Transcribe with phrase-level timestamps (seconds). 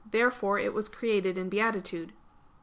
[0.09, 2.11] Therefore it was created in beatitude.